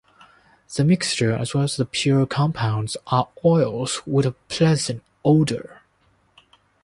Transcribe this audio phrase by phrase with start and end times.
[0.75, 5.81] The mixture, as well as the pure compounds, are oils with a pleasant odor.